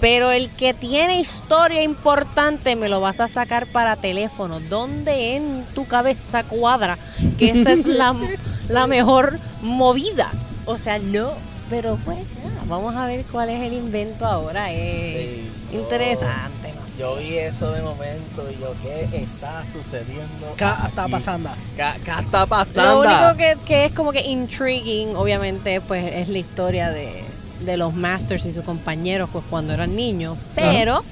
[0.00, 4.58] Pero el que tiene historia importante me lo vas a sacar para teléfono.
[4.58, 6.98] ¿Dónde en tu cabeza cuadra
[7.38, 8.16] que esa es la,
[8.68, 10.32] la mejor movida?
[10.66, 11.32] O sea, no.
[11.70, 14.68] Pero pues, nada, vamos a ver cuál es el invento ahora.
[14.68, 16.57] Sí, interesante.
[16.98, 20.54] Yo vi eso de momento y yo, ¿qué está sucediendo?
[20.56, 21.48] ¿Qué está pasando?
[21.76, 23.00] ¿Qué, qué está Lo pasando?
[23.00, 27.22] único que, que es como que intriguing, obviamente, pues es la historia de,
[27.64, 30.36] de los Masters y sus compañeros pues cuando eran niños.
[30.56, 31.04] Pero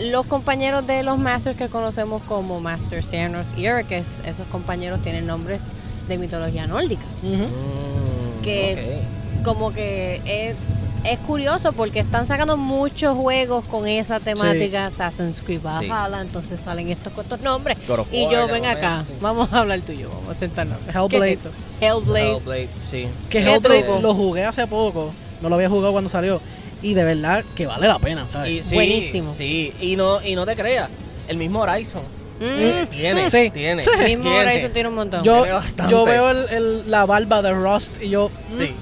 [0.00, 5.26] los compañeros de los Masters que conocemos como Master Xehanort y Ericus, esos compañeros tienen
[5.26, 5.66] nombres
[6.08, 7.04] de mitología nórdica.
[7.22, 9.02] Mm, Que-
[9.44, 10.56] Como que es,
[11.04, 15.88] es curioso porque están sacando muchos juegos con esa temática, Assassin's Creed Sí.
[16.20, 17.76] Entonces salen estos con estos nombres.
[18.10, 19.14] Y yo, ven acá, sí.
[19.20, 20.78] vamos a hablar tú y yo, vamos a sentarnos.
[20.78, 21.38] ¿Qué es Hellblade.
[21.80, 22.30] Hellblade.
[22.30, 23.08] Hellblade, sí.
[23.28, 24.00] Que Hellblade truco.
[24.00, 25.12] lo jugué hace poco.
[25.40, 26.40] No lo había jugado cuando salió.
[26.82, 28.50] Y de verdad que vale la pena, ¿sabes?
[28.50, 29.34] Y, sí, Buenísimo.
[29.36, 30.88] Sí, y no, y no te creas,
[31.28, 32.02] el mismo Horizon
[32.42, 32.86] Mm.
[32.88, 33.50] tiene, Sí.
[33.50, 34.38] tiene, mismo tiene.
[34.40, 35.22] Horizon tiene un montón.
[35.22, 35.44] yo,
[35.88, 38.30] yo veo el, el- la barba de Rust y yo.
[38.50, 38.74] mm, Sí.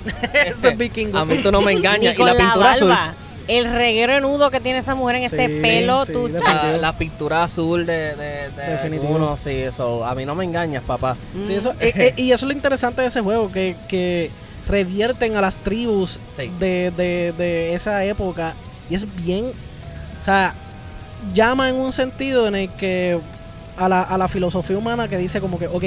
[0.47, 1.19] Ese es vikingo.
[1.19, 2.15] A mí tú no me engañas.
[2.15, 2.89] Y con la la, pintura azul.
[2.89, 3.15] barba.
[3.49, 6.29] El reguero nudo que tiene esa mujer en ese Sí, pelo, sí, tú.
[6.29, 9.13] La, la pintura azul de, de, de Definitivo.
[9.17, 10.05] uno, sí, eso.
[10.05, 11.17] A mí no me engañas, papá.
[11.47, 14.31] Sí, eso, eh, eh, y eso es lo interesante de ese juego, que, que
[14.69, 16.49] revierten a las tribus Sí.
[16.61, 18.55] de, de- de esa época.
[18.89, 19.47] Y es bien,
[20.21, 20.55] o sea,
[21.35, 23.19] llama en un sentido en el que
[23.81, 25.85] a la, a la filosofía humana que dice como que, ok,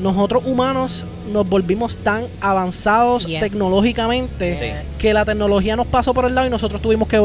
[0.00, 3.40] nosotros humanos nos volvimos tan avanzados Yes.
[3.40, 4.96] tecnológicamente Yes.
[4.98, 7.18] que la tecnología nos pasó por el lado y nosotros tuvimos que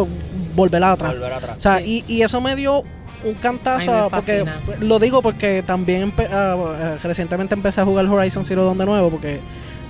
[0.55, 1.13] volver atrás.
[1.13, 1.57] Volver atrás.
[1.57, 2.03] O sea, Sí.
[2.07, 2.83] y, y eso me dio
[3.23, 4.59] un cantazo, Ay, porque fascina.
[4.81, 9.09] lo digo porque también empe- eh, recientemente empecé a jugar Horizon Zero Dawn de nuevo,
[9.09, 9.39] porque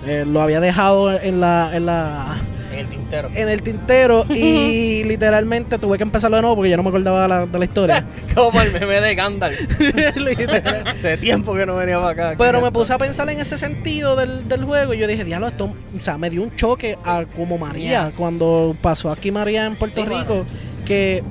[0.06, 2.38] eh, lo había dejado en la, en la
[2.76, 3.30] En el tintero.
[3.34, 7.22] en el tintero y literalmente tuve que empezarlo de nuevo porque ya no me acordaba
[7.24, 8.06] de la, de la historia.
[8.36, 9.58] Como el meme de Gandalf.
[10.94, 12.36] Hace tiempo que no venía para acá.
[12.38, 15.24] Pero ¿Qué me puse a pensar en ese sentido del, del juego y yo dije,
[15.24, 18.12] diablo, esto, o sea, me dio un choque a como María, Yeah.
[18.16, 20.46] cuando pasó aquí María en Puerto Sí, Rico,
[20.86, 21.24] que,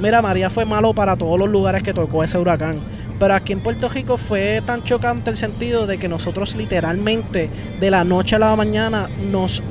[0.00, 2.78] mira, María fue malo para todos los lugares que tocó ese huracán.
[3.18, 7.48] Pero aquí en Puerto Rico fue tan chocante el sentido de que nosotros literalmente
[7.80, 9.62] de la noche a la mañana nos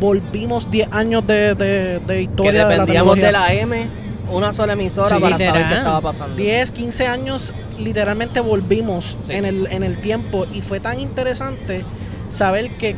[0.00, 3.86] volvimos 10 años de, de, de Que historia de la dependíamos de la M,
[4.32, 5.68] una sola emisora Sí, para saber literal.
[5.68, 6.36] qué estaba pasando.
[6.36, 9.32] 10, 15 años literalmente volvimos Sí.
[9.34, 11.84] en, el, en el tiempo y fue tan interesante
[12.30, 12.96] saber que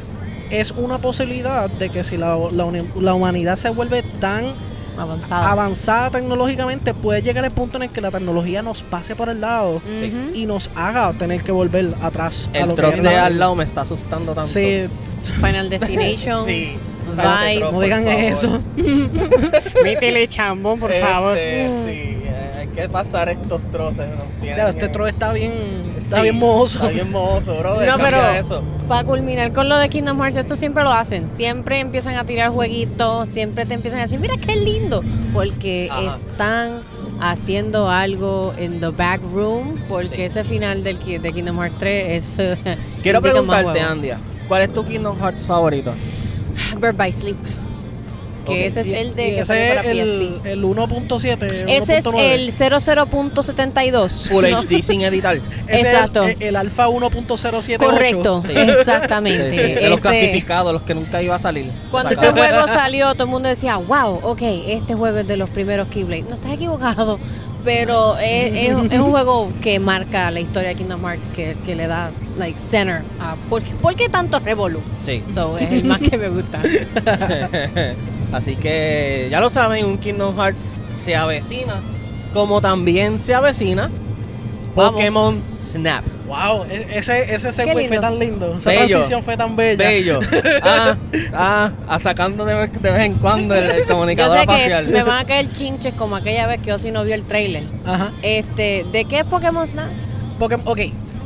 [0.50, 2.66] es una posibilidad de que si la, la
[3.00, 4.52] la humanidad se vuelve tan
[4.98, 5.46] Avanzado.
[5.48, 9.40] avanzada tecnológicamente, puede llegar el punto en el que la tecnología nos pase por el
[9.40, 10.12] lado Sí.
[10.34, 12.50] Y nos haga tener que volver atrás.
[12.52, 14.50] a El lo que de la- al lado me está asustando tanto.
[14.50, 14.84] Sí,
[15.40, 16.44] Final Destination.
[16.46, 16.76] Sí.
[17.14, 18.60] Sácate, no digan eso.
[19.84, 21.36] Métele chambón, por Este, favor.
[21.36, 22.18] Sí,
[22.58, 24.06] hay que pasar estos troces.
[24.42, 25.52] este eh, tro está bien,
[25.96, 26.78] está sí, bien mohoso.
[26.80, 27.74] Está bien mohoso, bro.
[27.84, 28.62] No, pero eso.
[28.88, 31.28] para culminar con lo de Kingdom Hearts, esto siempre lo hacen.
[31.28, 36.14] Siempre empiezan a tirar jueguitos, siempre te empiezan a decir, mira qué lindo, porque Ajá.
[36.14, 36.80] están
[37.20, 40.22] haciendo algo en the back room, porque Sí.
[40.22, 42.58] ese final del, de Kingdom Hearts 3 es...
[43.02, 43.80] Quiero preguntarte.
[43.80, 45.92] Andia, ¿cuál es tu Kingdom Hearts favorito?
[46.82, 47.36] Bird by Sleep.
[48.44, 48.58] que Ok.
[48.58, 50.10] ese es Y- el de que ese salió para es el,
[50.42, 50.50] PSP.
[50.50, 51.64] el 1.7.
[51.68, 52.34] Ese es 1.9.
[52.34, 54.28] el 00.72.
[54.30, 54.58] Full No.
[54.62, 55.36] HD sin editar.
[55.68, 56.24] Ese es el- Exacto.
[56.24, 57.78] El, el Alpha 1.078.
[57.78, 58.50] Correcto, Sí.
[58.52, 59.50] exactamente.
[59.50, 61.70] Sí, sí, de los clasificados, los que nunca iba a salir.
[61.92, 65.36] Cuando O ese juego salió, todo el mundo decía, wow, ok, este juego es de
[65.36, 66.22] los primeros Keyblade.
[66.28, 67.20] No estás equivocado,
[67.64, 71.74] pero es, es- es un juego que marca la historia de Kingdom Hearts, que, que
[71.74, 73.02] le da, like, center.
[73.20, 74.80] a ¿por, qué- por qué tanto revolú?
[75.04, 75.22] Sí.
[75.34, 76.60] So, es el más que me gusta.
[78.32, 81.80] Así que ya lo saben, un Kingdom Hearts se avecina,
[82.32, 83.90] como también se avecina
[84.74, 84.92] Vamos.
[84.94, 86.02] Pokémon Snap.
[86.32, 88.56] Wow, e- ese, ese segue fue tan lindo.
[88.56, 88.86] Esa Bello.
[88.88, 89.76] transición fue tan bella.
[89.84, 90.20] Bello.
[90.62, 90.96] Ah,
[91.34, 94.86] ah, ah, sacando de, de vez en cuando el, el Yo comunicador que facial.
[94.88, 97.64] me van a caer chinches como aquella vez que Ozzy no vio el trailer.
[97.86, 98.12] Ajá.
[98.22, 99.90] Este, ¿de qué es Pokémon Snap?
[100.38, 100.80] Porque, ok,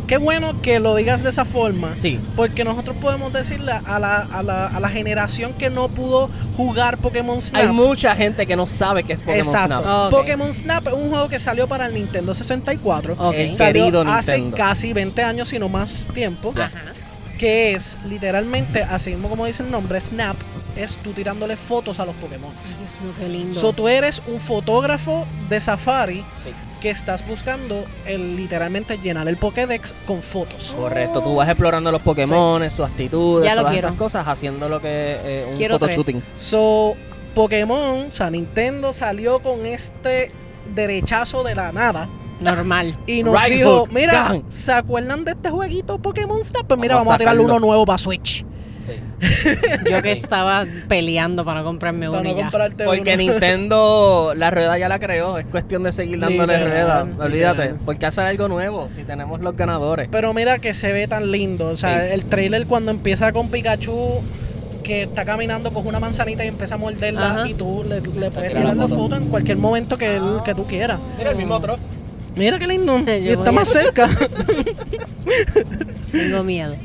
[0.07, 1.95] qué bueno que lo digas de esa forma.
[1.95, 2.19] Sí.
[2.37, 6.99] Porque nosotros podemos decirle a la, a la, a la generación que no pudo jugar
[6.99, 7.63] Pokémon Snap.
[7.63, 9.81] Hay mucha gente que no sabe qué es Pokémon Exacto.
[9.83, 10.05] Snap.
[10.07, 10.11] Ok.
[10.21, 13.15] Pokémon Snap es un juego que salió para el Nintendo 64.
[13.19, 13.35] Ok.
[13.35, 14.57] El Salió querido hace Nintendo.
[14.57, 16.53] casi 20 años, si no más tiempo.
[16.57, 16.71] Ajá.
[17.39, 20.37] Que es literalmente, así mismo como dice el nombre, Snap,
[20.75, 22.51] es tú tirándole fotos a los Pokémon.
[22.65, 23.61] Ay, Dios mío, qué lindo.
[23.61, 26.51] So, tú eres un fotógrafo de Safari Sí.
[26.87, 30.73] Que estás buscando el literalmente llenar el Pokédex con fotos.
[30.79, 33.89] Correcto, tú vas explorando los Pokémon, sus actitudes, Ya lo todas quiero.
[33.89, 35.97] esas cosas, haciendo lo que eh, un Quiero tres.
[35.97, 36.23] photoshooting.
[36.39, 36.95] So,
[37.35, 40.31] Pokémon, o sea, Nintendo salió con este
[40.77, 42.97] derechazo de la nada Normal.
[43.09, 44.43] y nos Right dijo, hook, mira, gang.
[44.49, 46.69] ¿se acuerdan de este jueguito Pokémon Snap?
[46.69, 48.46] Pues mira, Vamos a vamos a tirarle uno nuevo para Switch.
[49.91, 52.43] Yo que estaba peleando para comprarme Para uno no y ya.
[52.45, 53.23] comprarte Porque uno.
[53.33, 56.71] Nintendo la rueda ya la creó, es cuestión de seguir dándole Literal,
[57.09, 57.25] rueda.
[57.27, 57.81] Olvídate, literal.
[57.85, 60.09] porque hacer algo nuevo si tenemos los ganadores.
[60.11, 61.69] Pero mira que se ve tan lindo.
[61.69, 62.09] O sea, Sí.
[62.13, 64.21] el trailer cuando empieza con Pikachu
[64.83, 67.49] que está caminando, coge una manzanita y empieza a morderla Ajá.
[67.49, 69.17] y tú le, le puedes tirar la la foto.
[69.17, 71.01] en cualquier momento que, él- que tú quieras.
[71.19, 71.77] Mira el mismo otro.
[72.37, 72.99] Mira qué lindo.
[73.07, 74.09] Yo y está más cerca.
[76.13, 76.77] Tengo miedo.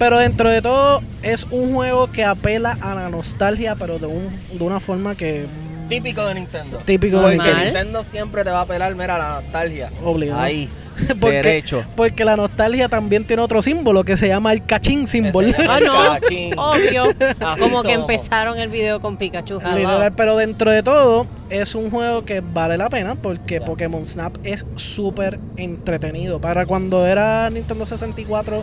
[0.00, 4.30] Pero dentro de todo es un juego que apela a la nostalgia, pero de, un,
[4.50, 5.44] de una forma que
[5.90, 6.78] Típico de Nintendo.
[6.78, 7.64] típico de Porque Normal.
[7.64, 9.90] Nintendo siempre te va a apelar, mira, la nostalgia.
[10.02, 10.40] Obligado.
[10.40, 10.70] Ahí,
[11.20, 11.84] Porque- derecho.
[11.96, 15.48] Porque la nostalgia también tiene otro símbolo que se llama el cachín símbolo.
[15.68, 16.18] Ah, no.
[16.18, 16.58] Cachín.
[16.58, 17.04] Obvio.
[17.40, 19.56] Así Como que empezaron el video con Pikachu.
[19.58, 23.60] Literal, pero dentro de todo es un juego que vale la pena porque.
[23.60, 26.40] Pokémon Snap es súper entretenido.
[26.40, 28.62] Para cuando era Nintendo 64,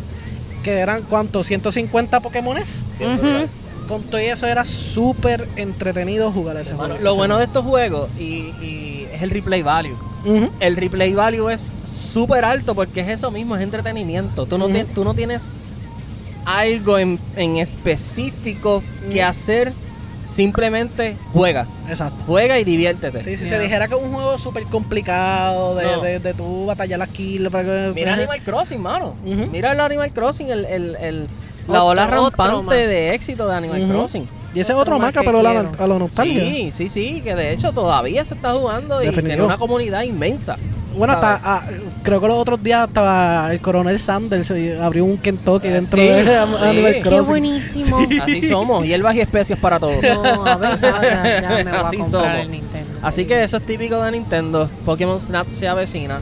[0.67, 3.09] que eran cuántos, 150 Pokémones, Ujú.
[3.21, 3.49] brutal.
[3.87, 6.95] con todo eso era súper entretenido jugar ese juego.
[7.01, 9.95] lo ese bueno de estos juegos y, y es el replay value.
[10.59, 14.45] El replay value es súper alto porque es eso mismo, es entretenimiento.
[14.45, 15.51] Tú no, ti- tú no tienes
[16.43, 19.71] algo en, en específico que hacer,
[20.29, 21.65] simplemente juega.
[21.89, 22.23] Exacto.
[22.27, 23.23] Juega y diviértete.
[23.23, 26.01] Sí, si se dijera que es un juego súper complicado de, No.
[26.01, 27.49] de, de tú batallar las kills.
[27.49, 29.15] para que- Mira Animal Crossing, mano.
[29.23, 31.27] Mira el Animal Crossing, el, el- el-
[31.67, 33.87] la Otro- ola rampante de éxito de Animal.
[33.87, 34.27] Crossing.
[34.57, 36.41] Y ese es Otro más marca, pero la, a la nostalgia.
[36.41, 39.27] Sí, sí, sí, que de hecho todavía se está jugando y Definitivo.
[39.27, 40.57] tiene una comunidad inmensa.
[40.97, 41.61] Bueno, hasta, ah,
[42.01, 45.99] creo que los otros días estaba el coronel Sanders y abrió un Kentucky Ah, dentro
[46.01, 46.29] sí, de sí.
[46.63, 47.99] Animal Qué buenísimo.
[48.23, 49.97] Así somos, hierbas y especias para todos.
[50.01, 52.37] No, a ver, ya, ya me voy Así a comprar somos.
[52.41, 52.93] el Nintendo.
[53.03, 54.67] Así que eso es típico de Nintendo.
[54.85, 56.19] Pokémon Snap se avecina.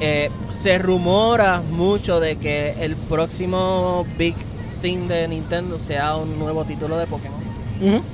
[0.00, 4.36] Eh, se rumora mucho de que el próximo Big
[4.80, 7.43] Thing de Nintendo sea un nuevo título de Pokémon.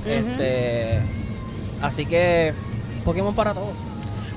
[0.05, 0.99] Este,
[1.81, 2.53] así que
[3.05, 3.75] Pokémon para todos.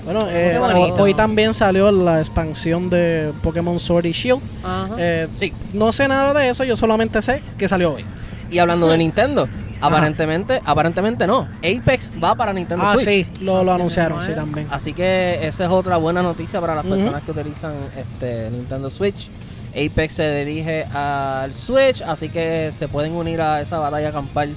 [0.05, 0.59] Bueno, eh,
[0.99, 4.41] hoy también salió la expansión de Pokémon Sword y Shield.
[4.63, 4.89] Ajá.
[4.99, 5.53] Eh, Sí.
[5.73, 8.05] no sé nada de eso, yo solamente sé que salió hoy.
[8.51, 9.49] Y hablando de Nintendo,
[9.81, 11.49] aparentemente, aparentemente no.
[11.59, 13.05] Apex va para Nintendo Ah, Switch.
[13.05, 14.67] sí, lo, lo Así anunciaron, sí, también.
[14.71, 19.31] Así que esa es otra buena noticia para las personas que utilizan este Nintendo Switch.
[19.71, 24.55] Apex se dirige al Switch, así que se pueden unir a esa batalla campal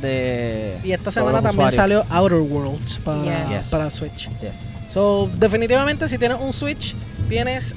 [0.00, 0.78] de.
[0.84, 1.74] Y esta semana también usuarios.
[1.74, 3.68] salió Outer Worlds para, Yes.
[3.68, 4.28] para Switch.
[4.40, 4.74] Yes.
[4.88, 6.94] So, definitivamente, si tienes un Switch,
[7.28, 7.74] tienes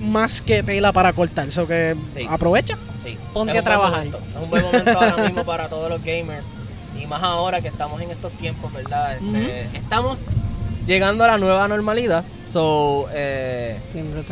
[0.00, 1.50] más que tela para cortar.
[1.50, 2.26] So que Sí.
[2.28, 2.76] aprovecha.
[3.02, 3.16] Sí.
[3.32, 3.98] Ponte a trabajar.
[4.06, 4.18] momento.
[4.36, 6.46] Es un buen momento ahora mismo para todos los gamers.
[7.00, 9.16] Y más ahora que estamos en estos tiempos, ¿verdad?
[9.16, 10.20] Este, Estamos
[10.86, 12.24] llegando a la nueva normalidad.
[12.46, 13.78] So, eh.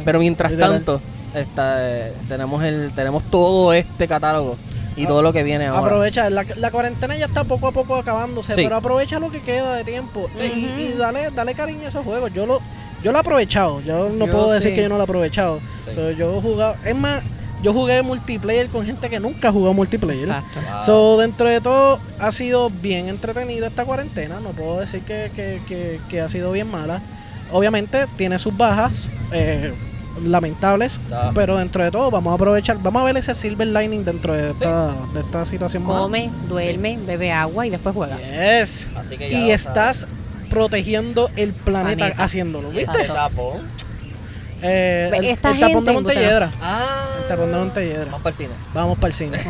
[0.04, 1.00] Pero mientras tanto,
[1.34, 1.76] está,
[2.08, 4.56] eh, tenemos el tenemos todo este catálogo
[5.02, 5.82] y todo lo que viene ahora.
[5.86, 8.62] Aprovecha, la, la cuarentena ya está poco a poco acabándose, Sí.
[8.64, 12.32] pero aprovecha lo que queda de tiempo y, dale, dale cariño a esos juegos.
[12.34, 12.60] Yo lo,
[13.02, 15.60] yo lo he aprovechado, yo no Yo puedo decir que yo no lo he aprovechado.
[15.84, 15.94] Sí.
[15.94, 17.22] So, yo he jugado, es más,
[17.62, 20.28] yo jugué multiplayer con gente que nunca jugó multiplayer.
[20.28, 20.60] Exacto.
[20.84, 24.38] So, dentro de todo, ha sido bien entretenida esta cuarentena.
[24.40, 27.00] No puedo decir que, que- que- que ha sido bien mala.
[27.50, 29.72] Obviamente, tiene sus bajas eh,
[30.24, 31.00] lamentables.
[31.34, 32.78] Pero dentro de todo, vamos a aprovechar.
[32.82, 35.84] Vamos a ver ese silver lining dentro de esta, de esta situación.
[35.84, 35.98] mala.
[36.00, 38.16] Come, duerme, bebe agua y después juega.
[38.18, 38.88] Yes.
[38.96, 40.06] Así que ya Y estás
[40.50, 42.22] protegiendo el planeta, Planeta.
[42.24, 42.70] haciéndolo.
[42.70, 43.06] ¿Viste?
[44.62, 46.50] Eh, el, Esta el tapón de Montelledra.
[46.60, 47.06] Ah.
[47.22, 48.04] El tapón de Montelledra.
[48.06, 48.54] Vamos para el cine.
[48.74, 49.38] Vamos para el cine.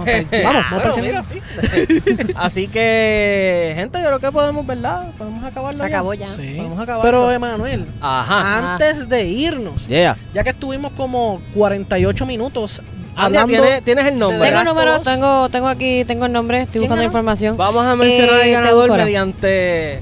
[0.45, 1.13] Vamos, vamos, para el cine.
[1.13, 2.33] Bueno, mira, sí.
[2.37, 5.11] Así que, gente, yo creo que podemos, ¿verdad?
[5.17, 6.29] Podemos acabarlo Se acabó ya.
[6.29, 6.55] Sí.
[6.57, 7.03] Podemos acabarlo.
[7.03, 8.73] Pero, Emanuel, Ajá.
[8.75, 10.17] antes de irnos, Yeah.
[10.35, 12.83] ya que estuvimos como 48 minutos
[13.17, 13.63] Andia, hablando.
[13.65, 14.39] ¿tienes, tienes el nombre.
[14.49, 17.07] Tengo Last número, tengo, tengo aquí, tengo el nombre, estoy ¿Quién buscando ganó?
[17.09, 17.57] información.
[17.57, 20.01] Vamos a mencionar Eh, el ganador mediante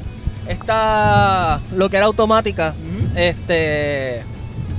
[0.48, 2.74] esta lo que era automática.
[3.14, 4.22] Este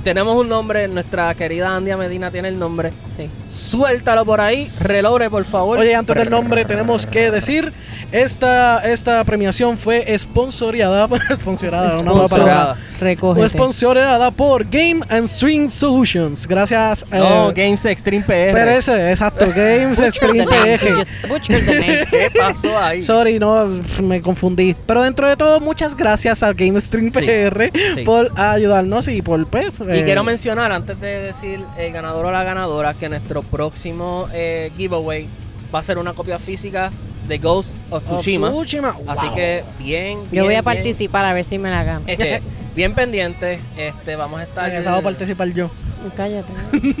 [0.04, 2.92] tenemos un nombre, nuestra querida Andia Medina tiene el nombre.
[3.08, 3.28] Sí.
[3.48, 5.78] Suéltalo por ahí, relobre por favor.
[5.78, 7.72] Oye, antes del nombre tenemos que decir,
[8.12, 12.60] esta, esta premiación fue sponsoreada, sponsoreada, una nueva Sponsoreada.
[12.60, 12.82] palabra.
[13.00, 13.40] Recógete.
[13.40, 16.46] Fue sponsoreada por Game and Stream Solutions.
[16.46, 17.06] Gracias.
[17.10, 18.52] No, eh, Games Extreme PR.
[18.52, 19.98] pero ese, exacto, Games
[21.48, 22.06] the name.
[22.10, 23.02] ¿Qué pasó ahí?
[23.02, 23.66] Sorry, no,
[24.02, 24.74] me confundí.
[24.86, 28.02] Pero dentro de todo, muchas gracias a Game Stream Sí, PR sí.
[28.04, 29.80] por ayudarnos y por pues.
[29.80, 34.28] Y eh, quiero mencionar, antes de decir el ganador o la ganadora, que nuestro próximo
[34.32, 35.28] eh, giveaway
[35.74, 36.90] va a ser una copia física
[37.26, 38.50] de Ghost of of Tsushima.
[38.50, 38.96] Tsushima.
[39.06, 42.04] Así que bien, Yo voy bien, a participar a ver si me la gano.
[42.06, 42.42] Bien, este,
[42.74, 43.60] bien pendiente.
[43.76, 44.70] Este, vamos a estar.
[44.82, 45.70] Voy a participar yo.
[46.16, 46.52] Cállate.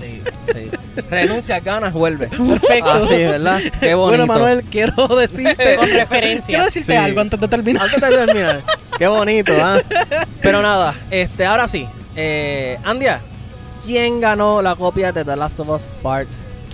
[0.00, 0.70] Sí, sí.
[1.10, 2.28] Renuncia, ganas, vuelve.
[2.28, 2.90] Perfecto.
[2.90, 3.60] Así, ¿verdad?
[3.78, 4.06] Qué bonito.
[4.06, 5.76] Bueno, Manuel, quiero decirte.
[5.76, 6.46] Con referencias.
[6.46, 6.98] quiero decirte Sí.
[6.98, 7.82] algo antes de terminar.
[7.82, 8.64] Antes de terminar.
[8.98, 9.80] Qué bonito, ¿ah?
[10.42, 11.86] Pero nada, este, ahora sí.
[12.16, 13.20] Eh, Andia,
[13.90, 16.28] ¿quién ganó la copia de The Last of Us Part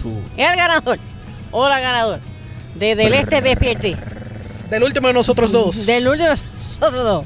[0.05, 0.13] 2?
[0.37, 0.99] El ganador.
[1.51, 2.21] O la ganadora.
[2.75, 3.97] De Del Este BPT.
[4.69, 5.87] Del último de nosotros dos.
[5.87, 7.25] Del último de nosotros dos.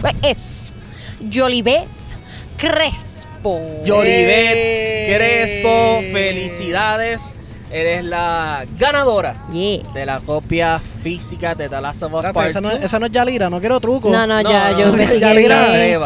[0.00, 0.74] Fue es
[1.32, 1.86] Jolibes
[2.56, 3.60] Crespo.
[3.84, 5.14] Yolibet Eh.
[5.14, 7.36] Crespo, felicidades.
[7.70, 9.84] Eres la ganadora Yeah.
[9.92, 12.80] de la copia física de The Last of Us Espérate, Part esa, no, 2.
[12.82, 14.10] esa no es Yalira, no quiero truco.
[14.10, 15.32] No, no, ya, No, yo no, investigué ya
[15.76, 16.00] bien.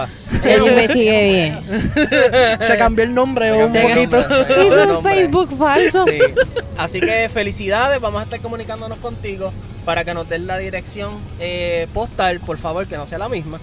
[0.58, 1.24] Yo investigué
[1.64, 2.60] bien.
[2.66, 4.28] Se cambió el nombre un Se cambió el poquito.
[4.28, 4.66] nombre.
[4.66, 5.14] Hizo un nombre.
[5.14, 6.04] Facebook falso.
[6.04, 6.18] Sí.
[6.76, 9.52] Así que felicidades, vamos a estar comunicándonos contigo
[9.84, 13.60] para que nos den la dirección eh, postal, por favor, que no sea la misma.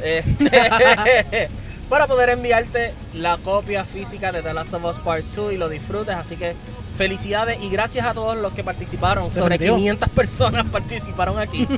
[0.00, 0.22] Eh,
[1.88, 5.68] para poder enviarte la copia física de The Last of Us Part 2 y lo
[5.68, 6.14] disfrutes.
[6.14, 6.54] Así que
[6.96, 9.30] felicidades y gracias a todos los que participaron.
[9.30, 9.76] Sobre Definitivo.
[9.76, 11.68] 500 personas participaron aquí.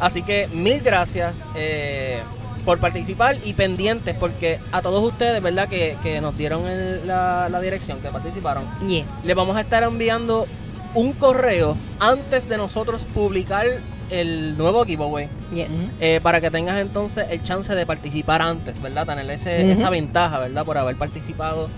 [0.00, 1.34] Así que mil gracias.
[1.54, 2.20] eh,
[2.64, 5.68] por participar y pendientes porque a todos ustedes, ¿verdad?
[5.68, 9.04] Que, que nos dieron el- la, la dirección, que participaron, Yeah.
[9.24, 10.46] le vamos a estar enviando
[10.94, 13.66] un correo antes de nosotros publicar
[14.10, 15.88] el nuevo giveaway Yes.
[15.98, 19.06] eh, para que tengas entonces el chance de participar antes, ¿verdad?
[19.06, 20.64] Tener ese, esa ventaja, ¿verdad?
[20.64, 21.68] Por haber participado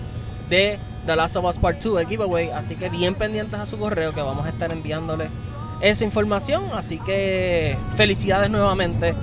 [0.51, 2.49] de The Last of Us Part 2, el giveaway.
[2.49, 5.29] Así que bien pendientes a su correo que vamos a estar enviándole
[5.81, 6.69] esa información.
[6.73, 9.15] Así que felicidades nuevamente.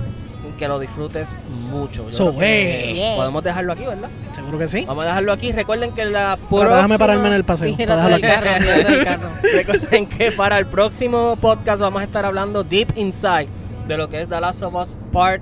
[0.57, 1.35] Que lo disfrutes
[1.71, 2.09] mucho.
[2.09, 2.93] Yo So, hey.
[2.93, 3.15] Yeah.
[3.15, 4.07] Podemos dejarlo aquí, ¿verdad?
[4.33, 4.85] Seguro que sí.
[4.85, 5.51] Vamos a dejarlo aquí.
[5.51, 6.75] Recuerden que la Pero próxima...
[6.75, 7.75] déjame pararme en el paseo.
[7.75, 9.29] Tírate para carro, carro.
[9.55, 13.47] Recuerden que para el próximo podcast vamos a estar hablando deep inside
[13.87, 15.41] de lo que es The Last of Us Part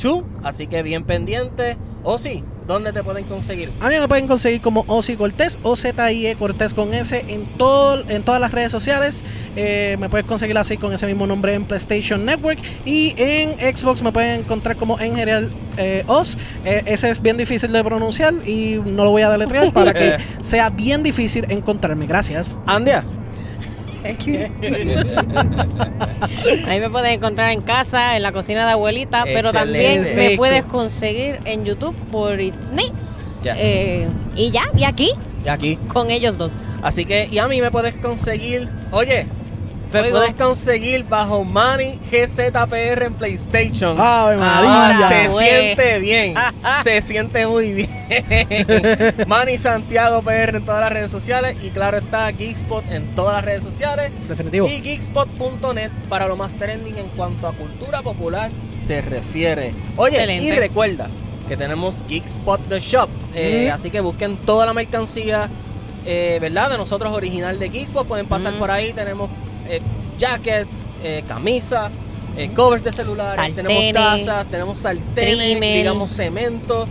[0.00, 0.24] 2.
[0.44, 1.78] Así que bien pendiente.
[2.04, 3.70] O sí, ¿dónde te pueden conseguir?
[3.80, 8.08] A mí me pueden conseguir como Ozzy Cortés o ZIE Cortés con S en, todo,
[8.08, 9.24] en todas las redes sociales.
[9.56, 12.60] Eh, me puedes conseguir así con ese mismo nombre en PlayStation Network.
[12.84, 16.38] Y en Xbox me pueden encontrar como en general eh, Oz.
[16.64, 20.18] Eh, ese es bien difícil de pronunciar y no lo voy a deletrear para que
[20.40, 22.06] sea bien difícil encontrarme.
[22.06, 22.56] Gracias.
[22.66, 23.02] Andia.
[26.66, 30.64] Ahí me puedes encontrar en casa, en la cocina de abuelita, pero también me puedes
[30.64, 32.84] conseguir en YouTube por It's Me.
[33.42, 33.54] Ya.
[33.58, 35.10] Eh, y ya, y aquí,
[35.44, 35.76] Y aquí.
[35.88, 36.52] con ellos dos.
[36.82, 38.68] Así que, y a mí me puedes conseguir.
[38.90, 39.26] Oye.
[39.98, 40.18] Oigo.
[40.18, 43.96] puedes conseguir bajo Manny GZPR en PlayStation.
[43.98, 45.08] ¡Ave Ahora, María!
[45.08, 45.48] Se güey.
[45.48, 46.34] siente bien.
[46.84, 47.90] Se siente muy bien.
[49.26, 51.56] Manny Santiago PR en todas las redes sociales.
[51.62, 54.10] Y claro está Geekspot en todas las redes sociales.
[54.28, 54.66] Definitivo.
[54.68, 58.50] Y geekspot.net para lo más trending en cuanto a cultura popular
[58.84, 59.72] se refiere.
[59.96, 60.44] Oye, Excelente.
[60.46, 61.08] y recuerda
[61.48, 63.08] que tenemos Geekspot The Shop.
[63.34, 63.74] eh, Mm.
[63.74, 65.48] Así que busquen toda la mercancía,
[66.06, 66.70] eh, ¿verdad?
[66.70, 68.06] De nosotros original de Geekspot.
[68.06, 68.58] Pueden pasar Mm.
[68.58, 68.92] por ahí.
[68.92, 69.28] Tenemos
[69.70, 69.80] eh,
[70.18, 71.90] jackets, eh, camisas,
[72.36, 76.86] eh, covers de celulares, tenemos tazas, tenemos sartenes, digamos cemento.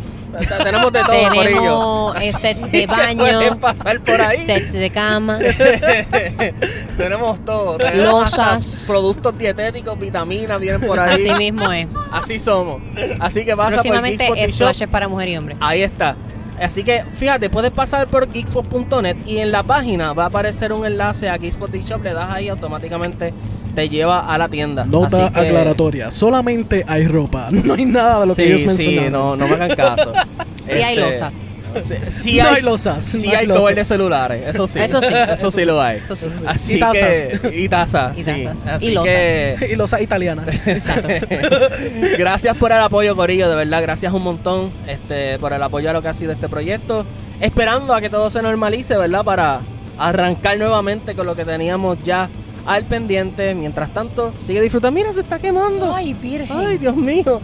[0.64, 1.32] Tenemos de todo.
[1.44, 4.38] Tenemos eh, sets de baño, pueden pasar por ahí.
[4.46, 5.40] sets de cama.
[6.98, 7.78] tenemos todo.
[7.78, 8.84] Tenemos Losas.
[8.86, 11.26] productos dietéticos, vitaminas, vienen por ahí.
[11.26, 11.88] Así mismo es.
[12.12, 12.82] Así somos.
[13.20, 14.54] Así que pasa por Próximamente Shop.
[14.54, 15.56] splashes para mujer y hombre.
[15.60, 16.16] Ahí está.
[16.62, 20.86] Así que fíjate, puedes pasar por geekspot.net y en la página va a aparecer un
[20.86, 23.34] enlace a Geekspot Shop, le das ahí automáticamente
[23.76, 24.84] te lleva a la tienda.
[24.86, 26.12] Nota Así que- aclaratoria.
[26.12, 27.48] Solamente hay ropa.
[27.52, 29.12] No hay nada de lo que sí, ellos sí, mencionaron.
[29.12, 30.14] no, no me hagan caso.
[30.66, 31.46] Sí hay Este, losas.
[31.84, 33.60] Sí, sí No hay, hay losas, Sí no hay hay losas.
[33.62, 34.80] cover de celulares, eso sí.
[34.80, 35.14] Eso sí.
[35.14, 35.98] Eso sí lo hay.
[35.98, 36.26] Eso sí.
[36.46, 37.00] Así Y tazas.
[37.02, 38.44] que y tazas, Y sí.
[38.46, 38.68] tazas.
[38.68, 39.12] Así Y losas.
[39.14, 40.44] que y losa italiana.
[40.66, 41.08] Exacto.
[42.18, 45.94] gracias por el apoyo, Corillo, de verdad, gracias un montón este, por el apoyo a
[45.94, 47.06] lo que ha sido este proyecto.
[47.42, 49.24] Esperando a que todo se normalice, ¿verdad?
[49.24, 49.62] Para
[49.98, 52.28] arrancar nuevamente con lo que teníamos ya
[52.66, 53.54] al pendiente.
[53.56, 54.96] Mientras tanto, sigue disfrutando.
[55.00, 55.94] Mira, se está quemando.
[55.94, 56.56] Ay, virgen.
[56.58, 57.40] Ay, Dios mío.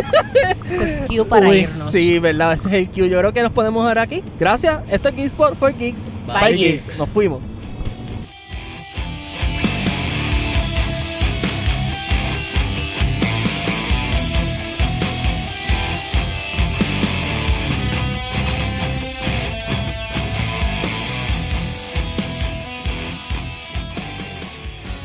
[0.70, 1.90] Eso es cue para Uy, irnos.
[1.90, 2.54] Sí, ¿verdad?
[2.54, 3.08] Ese es el cue.
[3.08, 4.22] Yo creo que nos podemos ver aquí.
[4.38, 4.80] Gracias.
[4.90, 6.04] Esto es Geekspot for Geeks.
[6.26, 6.98] Bye, Geeks.
[6.98, 7.40] Nos fuimos.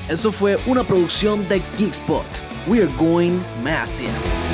[0.08, 2.26] Eso fue una producción de Geekspot.
[2.68, 4.45] We are going massive.